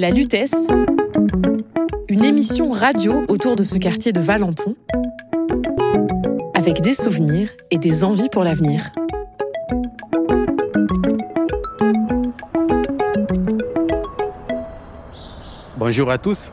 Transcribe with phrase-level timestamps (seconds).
[0.00, 0.54] La Lutèce,
[2.08, 4.74] une émission radio autour de ce quartier de Valenton,
[6.54, 8.90] avec des souvenirs et des envies pour l'avenir.
[15.76, 16.50] Bonjour à tous.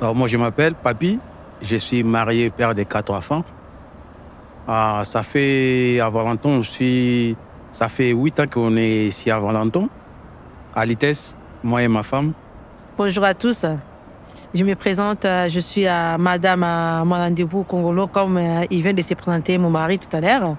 [0.00, 1.20] Moi, je m'appelle Papi.
[1.62, 3.44] Je suis marié, père de quatre enfants.
[4.66, 7.36] Ah, ça fait à Valenton, je suis,
[7.70, 9.88] ça fait huit ans qu'on est ici à Valenton,
[10.74, 12.32] à Lites, moi et ma femme.
[12.98, 13.64] Bonjour à tous.
[14.52, 16.62] Je me présente, euh, je suis à Madame
[17.06, 20.56] Malandebou Congolo, comme euh, il vient de se présenter mon mari tout à l'heure.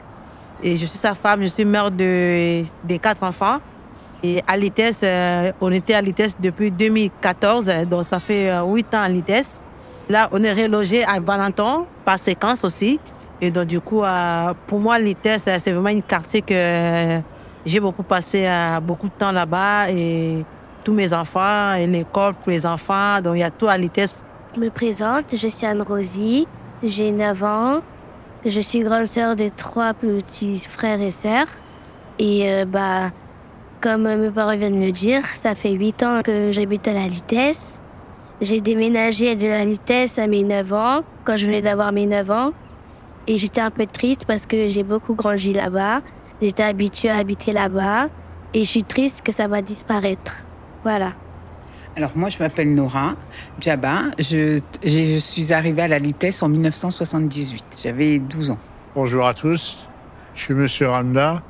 [0.64, 2.64] Et je suis sa femme, je suis mère de,
[3.02, 3.58] quatre enfants.
[4.24, 9.02] Et à l'ITES, euh, on était à l'ITES depuis 2014, donc ça fait huit ans
[9.02, 9.60] à l'ITES.
[10.08, 13.02] Là, on est relogé à Valenton, par séquence aussi.
[13.42, 14.04] Et donc, du coup,
[14.66, 17.20] pour moi, l'ITES, c'est vraiment une quartier que
[17.66, 18.48] j'ai beaucoup passé
[18.82, 19.88] beaucoup de temps là-bas.
[20.90, 24.24] Tous mes enfants, et l'école pour les enfants, donc il y a tout à l'ITES.
[24.56, 26.48] Je me présente, je suis Anne-Rosie,
[26.82, 27.82] j'ai 9 ans.
[28.44, 31.46] Je suis grande sœur de trois petits frères et sœurs.
[32.18, 33.12] Et euh, bah,
[33.82, 37.08] comme mes parents viennent de le dire, ça fait 8 ans que j'habite à la
[37.08, 37.80] Lutèce.
[38.42, 42.32] J'ai déménagé de la Lutèce à mes 9 ans, quand je venais d'avoir mes 9
[42.32, 42.52] ans.
[43.28, 46.02] Et j'étais un peu triste parce que j'ai beaucoup grandi là-bas.
[46.42, 48.08] J'étais habituée à habiter là-bas.
[48.56, 50.49] Et je suis triste que ça va disparaître.
[50.84, 51.14] Voilà.
[51.96, 53.16] Alors moi, je m'appelle Nora
[53.60, 54.04] Djaba.
[54.18, 57.66] Je, je, suis arrivée à la Litesse en 1978.
[57.84, 58.58] J'avais 12 ans.
[58.96, 59.90] Bonjour à tous.
[60.36, 61.42] Je suis Monsieur Randa,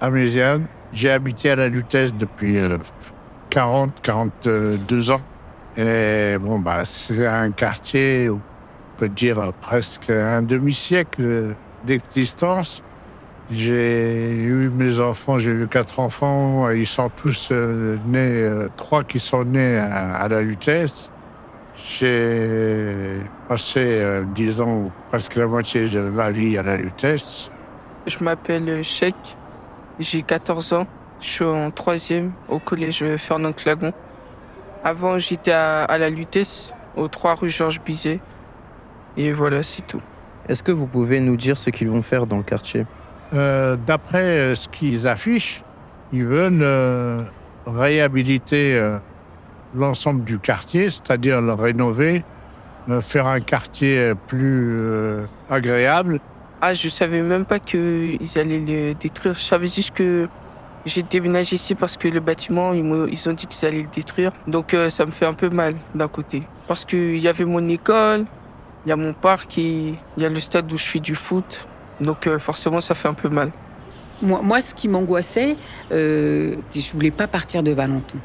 [0.00, 0.66] améziane.
[0.92, 2.58] J'ai habité à la Lutèce depuis
[3.50, 5.20] 40, euh, 42 ans.
[5.76, 8.40] Et bon, bah, c'est un quartier, on
[8.98, 11.54] peut dire presque un demi-siècle
[11.84, 12.82] d'existence.
[13.52, 19.02] J'ai eu mes enfants, j'ai eu quatre enfants, ils sont tous euh, nés, euh, trois
[19.02, 21.10] qui sont nés à, la Lutèce.
[21.74, 27.50] J'ai passé, euh, disons, presque la moitié de ma vie à la Lutèce.
[28.06, 29.36] Je m'appelle Sheikh,
[29.98, 30.86] j'ai 14 ans,
[31.20, 33.92] je suis en troisième au collège Fernand Clagon.
[34.84, 38.20] Avant, j'étais à, la Lutèce, aux 3 rue Georges Bizet.
[39.16, 40.00] Et voilà, c'est tout.
[40.48, 42.86] Est-ce que vous pouvez nous dire ce qu'ils vont faire dans le quartier?
[43.32, 45.62] Euh, d'après euh, ce qu'ils affichent,
[46.12, 47.20] ils veulent euh,
[47.66, 48.80] réhabiliter
[49.74, 52.24] l'ensemble du quartier, c'est-à-dire le rénover,
[53.02, 56.18] faire un quartier plus agréable.
[56.60, 59.34] Ah, je savais même pas qu'ils allaient le détruire.
[59.34, 60.26] Je savais juste que
[60.84, 64.32] j'ai déménagé ici parce que le bâtiment, ils, ont dit qu'ils allaient le détruire.
[64.48, 66.42] Donc ça me fait un peu mal d'un côté.
[66.66, 68.24] Parce qu'il y avait mon école,
[68.84, 71.68] il y a mon parc il y a le stade où je fais du foot.
[72.00, 73.50] Donc euh, forcément, ça fait un peu mal.
[74.22, 75.56] Moi, moi ce qui m'angoissait,
[75.92, 78.18] euh, je voulais pas partir de Valenton.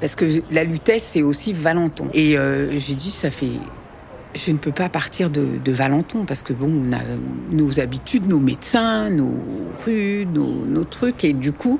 [0.00, 2.08] Parce que la Lutèce, c'est aussi Valenton.
[2.12, 3.52] Et euh, j'ai dit, ça fait...
[4.34, 7.00] Je ne peux pas partir de, de, Valenton parce que bon, on a
[7.50, 9.32] nos habitudes, nos médecins, nos
[9.84, 11.22] rues, nos, nos trucs.
[11.22, 11.78] Et du coup,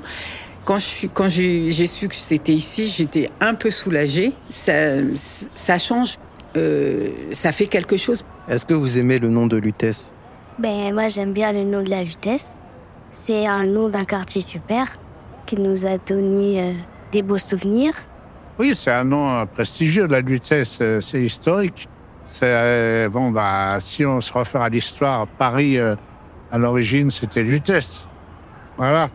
[0.63, 0.79] quand
[1.13, 4.31] quand j'ai su que c'était ici, j'étais un peu soulagée.
[4.49, 4.73] Ça,
[5.53, 6.17] ça change,
[6.55, 8.23] euh, ça fait quelque chose.
[8.47, 10.13] Est-ce que vous aimez le nom de Lutèce?
[10.59, 12.55] Ben, moi, j'aime bien le nom de la vitesse.
[13.11, 14.97] C'est un nom d'un quartier super
[15.45, 16.73] qui nous a donné euh,
[17.11, 17.93] des beaux souvenirs.
[18.57, 20.07] Oui, c'est un nom euh, prestigieux.
[20.07, 21.87] La vitesse, euh, c'est historique.
[22.23, 28.07] C'est bon, bah, si on se réfère à l'histoire, Paris, à l'origine, c'était Lutèce.
[28.77, 29.09] Voilà.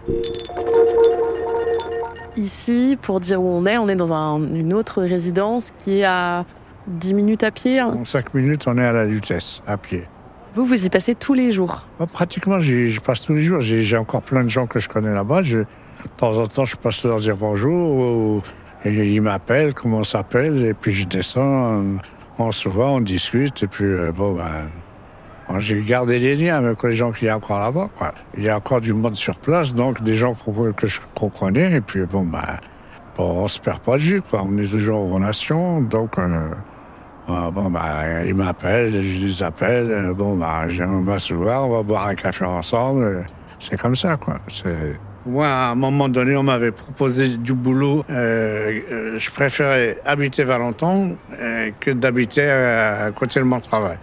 [2.37, 6.45] Ici, pour dire où on est, on est dans une autre résidence qui est à
[6.87, 7.83] 10 minutes à pied.
[7.83, 10.07] En 5 minutes, on est à la Lutèce, à pied.
[10.55, 13.61] Vous, vous y passez tous les jours Pratiquement, j'y passe tous les jours.
[13.61, 15.43] J'ai encore plein de gens que je connais là-bas.
[15.43, 15.65] De
[16.17, 18.43] temps en temps, je passe leur dire bonjour.
[18.85, 20.65] ils m'appellent, comment on s'appelle.
[20.65, 21.99] Et puis je descends,
[22.39, 23.63] on se voit, on discute.
[23.63, 27.37] Et puis, euh, bon, ben, j'ai gardé des liens avec les gens qui y a
[27.37, 27.89] encore là-bas.
[28.37, 30.35] Il y a encore du monde sur place, donc des gens
[30.77, 31.77] que je comprenais.
[31.77, 32.59] Et puis, bon, ben,
[33.17, 34.23] bon, on se perd pas de vue.
[34.23, 34.43] Quoi.
[34.45, 35.81] On est toujours en relation.
[35.81, 36.49] Donc, euh,
[37.29, 39.91] ah, bon, bah, ils m'appellent, je les appelle.
[39.91, 43.27] Euh, bon, bah, on va se voir, on va boire un café ensemble.
[43.59, 44.41] C'est comme ça, quoi.
[45.27, 48.05] Moi, à un moment donné, on m'avait proposé du boulot.
[48.11, 51.17] Euh, euh, je préférais habiter Valenton
[51.79, 53.99] que d'habiter à, côté de mon travail.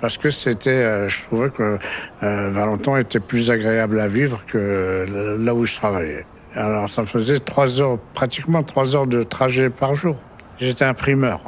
[0.00, 1.78] Parce que c'était, je trouvais que
[2.20, 6.24] Valenton était plus agréable à vivre que là où je travaillais.
[6.54, 10.16] Alors, ça me faisait trois heures, pratiquement trois heures de trajet par jour.
[10.58, 11.40] J'étais imprimeur.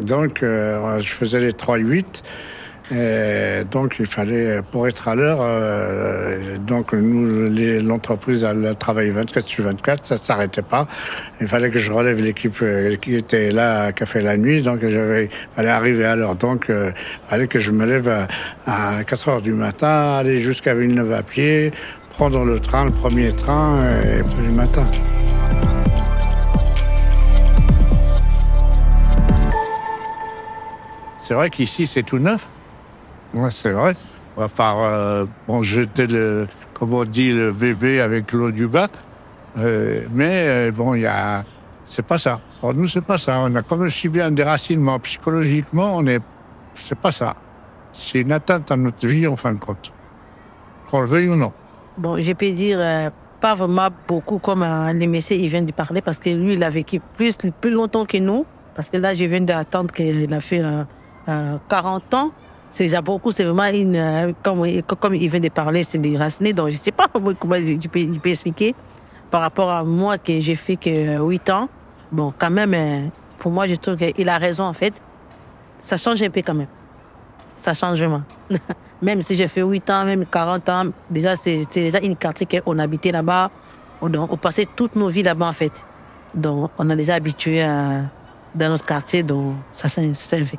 [0.00, 2.22] Donc, euh, je faisais les 3-8.
[2.90, 7.50] Et donc il fallait, pour être à l'heure, euh, donc nous,
[7.82, 10.86] l'entreprise, elle travaillait 24 sur 24, ça s'arrêtait pas.
[11.40, 14.80] Il fallait que je relève l'équipe euh, qui était là, a fait la nuit, donc
[14.80, 16.36] j'avais, fallait arriver à l'heure.
[16.36, 16.90] Donc euh,
[17.28, 21.22] fallait que je me lève à, à 4 heures du matin, aller jusqu'à Villeneuve à
[21.22, 21.72] pied,
[22.08, 24.86] prendre le train, le premier train, et puis le matin.
[31.28, 32.48] C'est vrai qu'ici, c'est tout neuf.
[33.34, 33.94] Ouais, c'est vrai.
[34.34, 38.90] On va faire, bon, jeter le, comme on dit, le bébé avec l'eau du bac.
[39.58, 41.44] Euh, mais euh, bon, il y a,
[41.84, 42.40] c'est pas ça.
[42.62, 43.40] Nous, c'est pas ça.
[43.40, 44.98] On a comme si bien un déracinement.
[45.00, 46.22] Psychologiquement, on est,
[46.72, 47.36] c'est pas ça.
[47.92, 49.92] C'est une atteinte à notre vie, en fin de compte.
[50.90, 51.52] Qu'on le veuille ou non.
[51.98, 56.00] Bon, je peux dire euh, pas vraiment beaucoup comme le monsieur il vient de parler
[56.00, 58.46] parce que lui, il a vécu plus, plus longtemps que nous.
[58.74, 60.84] Parce que là, je viens d'attendre qu'il a fait euh,
[61.28, 62.30] euh, 40 ans.
[62.70, 63.96] C'est déjà beaucoup, c'est vraiment une.
[63.96, 64.64] euh, comme,
[65.00, 66.52] comme il vient de parler, c'est des racines.
[66.52, 68.74] Donc, je sais pas comment je peux, expliquer
[69.30, 71.68] par rapport à moi que j'ai fait que 8 ans.
[72.10, 73.08] Bon, quand même, euh,
[73.38, 75.00] pour moi, je trouve qu'il a raison en fait.
[75.78, 76.68] Ça change un peu quand même.
[77.56, 78.22] Ça change vraiment.
[79.02, 82.46] même si j'ai fait 8 ans, même 40 ans, déjà, c'est c'est déjà une quartier
[82.60, 83.50] qu'on habitait là-bas.
[84.00, 85.84] On, on passait toute nos vies là-bas, en fait.
[86.34, 87.62] Donc, on a déjà habitué
[88.54, 90.58] dans notre quartier, donc ça, un fait.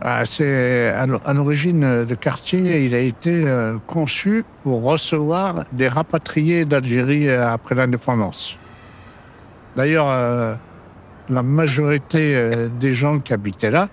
[0.00, 5.64] Ah, c'est à l'o- à l'origine le quartier, il a été euh, conçu pour recevoir
[5.72, 8.58] des rapatriés d'Algérie euh, après l'indépendance.
[9.76, 10.54] D'ailleurs, euh,
[11.30, 13.88] la majorité des gens qui habitaient là,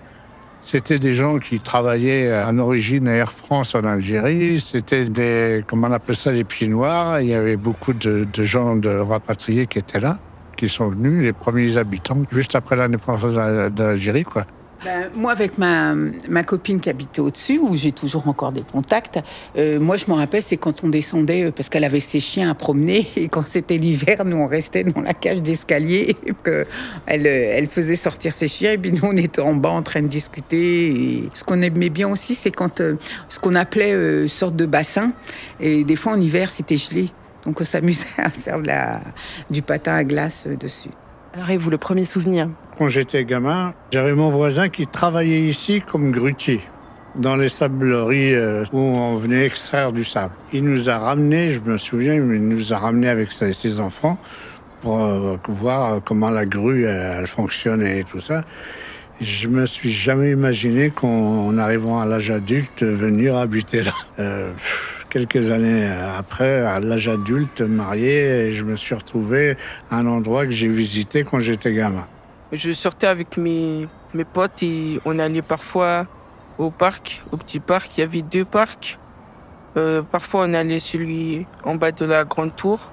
[0.60, 4.60] c'était des gens qui travaillaient en origine Air France en Algérie.
[4.60, 7.20] C'était des, comment on appelle ça, des pieds noirs.
[7.20, 10.18] Il y avait beaucoup de, de gens de rapatriés qui étaient là,
[10.56, 14.44] qui sont venus, les premiers habitants, juste après l'indépendance d'Al- d'Algérie, quoi.
[14.84, 15.94] Ben, moi, avec ma,
[16.28, 19.20] ma copine qui habitait au-dessus, où j'ai toujours encore des contacts,
[19.56, 22.50] euh, moi, je me rappelle, c'est quand on descendait, euh, parce qu'elle avait ses chiens
[22.50, 26.66] à promener, et quand c'était l'hiver, nous, on restait dans la cage d'escalier, et que
[27.06, 29.82] elle, euh, elle faisait sortir ses chiens, et puis nous, on était en bas en
[29.82, 30.88] train de discuter.
[30.88, 32.96] Et ce qu'on aimait bien aussi, c'est quand euh,
[33.28, 35.12] ce qu'on appelait euh, sorte de bassin,
[35.60, 37.08] et des fois, en hiver, c'était gelé.
[37.44, 39.00] Donc, on s'amusait à faire de la,
[39.50, 40.90] du patin à glace euh, dessus.
[41.34, 45.80] Alors, et vous, le premier souvenir Quand j'étais gamin, j'avais mon voisin qui travaillait ici
[45.80, 46.60] comme grutier,
[47.14, 50.34] dans les sableries euh, où on venait extraire du sable.
[50.52, 54.18] Il nous a ramenés, je me souviens, il nous a ramenés avec ses, enfants
[54.82, 58.44] pour euh, voir comment la grue euh, elle fonctionnait et tout ça.
[59.22, 63.94] Je me suis jamais imaginé qu'en arrivant à l'âge adulte, venir habiter là.
[65.12, 69.58] Quelques années après, à l'âge adulte, marié, je me suis retrouvé
[69.90, 72.06] à un endroit que j'ai visité quand j'étais gamin.
[72.50, 76.06] Je sortais avec mes, mes potes et on allait parfois
[76.56, 77.98] au parc, au petit parc.
[77.98, 78.98] Il y avait deux parcs.
[79.76, 82.90] Euh, parfois, on allait celui en bas de la grande tour.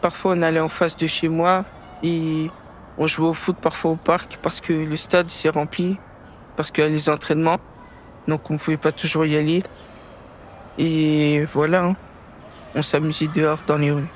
[0.00, 1.64] Parfois, on allait en face de chez moi
[2.02, 2.50] et
[2.98, 5.96] on jouait au foot parfois au parc parce que le stade s'est rempli,
[6.56, 7.60] parce qu'il y a les entraînements.
[8.26, 9.62] Donc, on ne pouvait pas toujours y aller.
[10.78, 11.96] Et voilà, hein.
[12.74, 14.08] on s'amusait dehors dans les rues.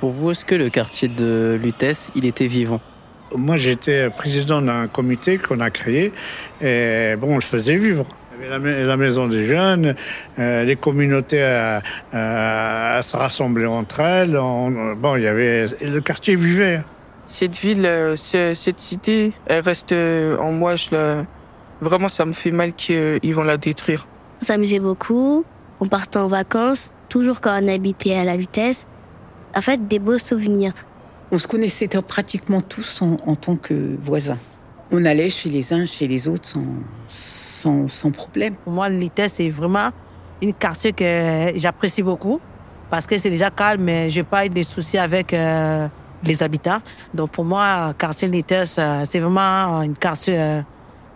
[0.00, 2.80] Pour vous, est-ce que le quartier de Lutèce, il était vivant?
[3.36, 6.12] Moi, j'étais président d'un comité qu'on a créé
[6.60, 8.04] et bon, on le faisait vivre.
[8.38, 9.94] Il y avait la, ma- la maison des jeunes,
[10.38, 11.82] euh, les communautés à,
[12.12, 14.36] à- à se rassembler entre elles.
[14.36, 16.80] On- bon, il y avait le quartier vivait.
[17.24, 20.74] Cette ville, euh, ce- cette cité, elle reste euh, en moi.
[20.76, 21.24] Je la...
[21.82, 24.06] Vraiment, ça me fait mal qu'ils vont la détruire.
[24.40, 25.44] On s'amusait beaucoup.
[25.80, 28.86] On partait en vacances, toujours quand on habitait à la vitesse.
[29.56, 30.74] En fait, des beaux souvenirs.
[31.32, 34.38] On se connaissait pratiquement tous en, en tant que voisins.
[34.92, 36.66] On allait chez les uns, chez les autres sans,
[37.08, 38.54] sans, sans problème.
[38.54, 39.90] Pour moi, l'ITES, c'est vraiment
[40.40, 42.40] une quartier que j'apprécie beaucoup
[42.90, 45.88] parce que c'est déjà calme, mais je n'ai pas eu de soucis avec euh,
[46.22, 46.78] les habitants.
[47.12, 50.60] Donc, pour moi, quartier l'ITES, c'est vraiment une quartier euh,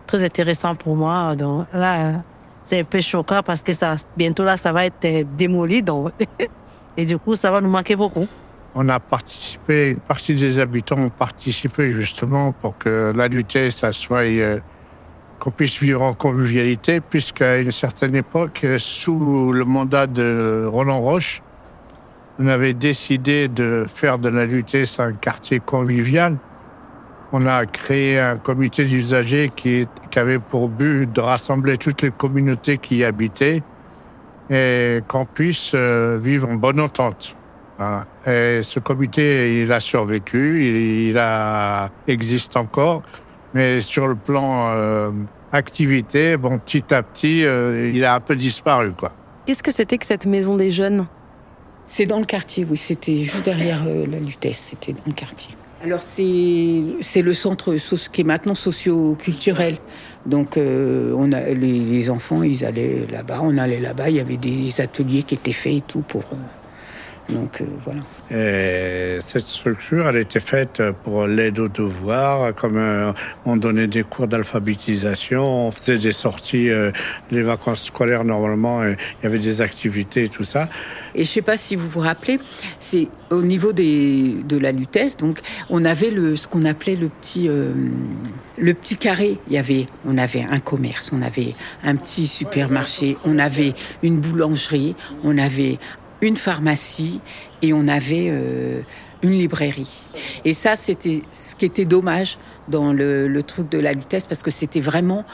[0.06, 1.34] très intéressant pour moi.
[1.36, 2.22] Donc, là,
[2.66, 5.82] c'est un peu choquant parce que ça, bientôt, là, ça va être euh, démoli.
[5.82, 6.10] Donc,
[6.96, 8.26] et du coup, ça va nous manquer beaucoup.
[8.74, 13.92] On a participé, une partie des habitants ont participé justement pour que la lutte, ça
[13.92, 14.58] soit, euh,
[15.38, 21.00] qu'on puisse vivre en convivialité, puisqu'à une certaine époque, euh, sous le mandat de Roland
[21.00, 21.42] Roche,
[22.38, 26.36] on avait décidé de faire de la lutte un quartier convivial.
[27.38, 32.10] On a créé un comité d'usagers qui, qui avait pour but de rassembler toutes les
[32.10, 33.62] communautés qui y habitaient
[34.48, 37.36] et qu'on puisse euh, vivre en bonne entente.
[37.76, 38.06] Voilà.
[38.26, 43.02] Et ce comité, il a survécu, il, il a, existe encore,
[43.52, 45.10] mais sur le plan euh,
[45.52, 46.38] activité.
[46.38, 49.12] Bon, petit à petit, euh, il a un peu disparu, quoi.
[49.44, 51.06] Qu'est-ce que c'était que cette maison des jeunes?
[51.86, 52.78] C'est dans le quartier, oui.
[52.78, 54.70] C'était juste derrière euh, la Lutèce.
[54.70, 55.54] C'était dans le quartier.
[55.86, 57.76] Alors c'est le centre
[58.10, 59.76] qui est maintenant socio-culturel.
[60.26, 64.10] Donc euh, on a les, les enfants, ils allaient là-bas, on allait là-bas.
[64.10, 66.24] Il y avait des ateliers qui étaient faits et tout pour.
[66.32, 66.65] euh,
[67.28, 68.00] donc euh, voilà.
[68.30, 73.12] Et cette structure, elle était faite pour l'aide aux devoirs, comme euh,
[73.44, 76.92] on donnait des cours d'alphabétisation, on faisait des sorties, euh,
[77.30, 80.68] les vacances scolaires normalement, il y avait des activités et tout ça.
[81.14, 82.38] Et je sais pas si vous vous rappelez,
[82.78, 85.40] c'est au niveau des, de la Lutèce, donc
[85.70, 87.72] on avait le, ce qu'on appelait le petit, euh,
[88.58, 89.38] le petit carré.
[89.48, 94.20] Il y avait, on avait un commerce, on avait un petit supermarché, on avait une
[94.20, 95.78] boulangerie, on avait
[96.26, 97.20] une pharmacie
[97.62, 98.80] et on avait euh,
[99.22, 100.04] une librairie.
[100.44, 104.50] Et ça, c'était ce qui était dommage dans le, truc de la Lutèce, parce que
[104.50, 105.24] c'était vraiment,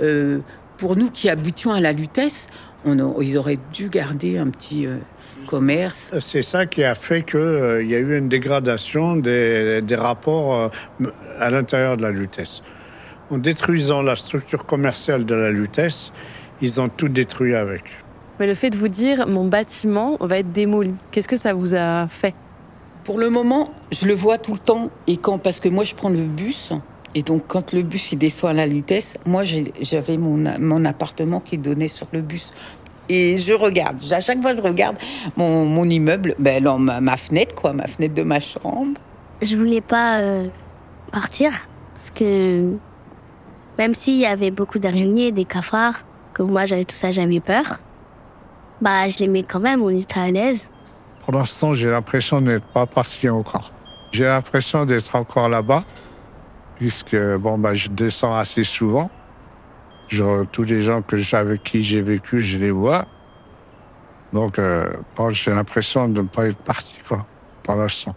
[0.00, 0.38] euh,
[0.78, 2.48] pour nous qui habitions à la Lutèce,
[2.84, 4.98] on a- ils auraient dû garder un petit euh,
[5.46, 6.12] commerce.
[6.20, 11.08] C'est ça qui a fait qu'il y a eu une dégradation des, des rapports euh,
[11.40, 12.62] à l'intérieur de la Lutèce.
[13.30, 16.12] En détruisant la structure commerciale de la Lutèce,
[16.62, 17.82] ils ont tout détruit avec.
[18.38, 21.74] Mais le fait de vous dire mon bâtiment va être démoli, qu'est-ce que ça vous
[21.74, 22.34] a fait?
[23.04, 24.90] Pour le moment, je le vois tout le temps.
[25.06, 26.72] Et quand, parce que moi, je prends le bus.
[27.14, 29.42] Et donc, quand le bus il descend à la Lutèce, moi,
[29.80, 32.52] j'avais mon, mon appartement qui donnait sur le bus.
[33.08, 33.98] Et je regarde.
[34.10, 34.96] À chaque fois, je regarde
[35.36, 38.98] mon, mon immeuble, ben, non, ma, ma fenêtre, quoi, ma fenêtre de ma chambre.
[39.40, 40.48] Je voulais pas euh,
[41.12, 41.52] partir
[41.94, 42.72] parce que
[43.78, 47.80] même s'il y avait beaucoup d'araignées, des cafards, que moi j'avais tout ça, j'avais peur.
[48.80, 50.68] Bah, je l'aimais quand même, on était à l'aise.
[51.24, 53.72] Pour l'instant, j'ai l'impression de n'être pas parti encore.
[54.12, 55.84] J'ai l'impression d'être encore là-bas,
[56.76, 59.10] puisque bon, bah, je descends assez souvent.
[60.52, 63.06] Tous les gens que avec qui j'ai vécu, je les vois.
[64.32, 64.88] Donc, euh,
[65.30, 67.26] j'ai l'impression de ne pas être parti, quoi,
[67.62, 68.14] pour l'instant.